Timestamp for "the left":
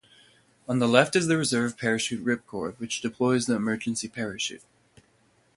0.79-1.15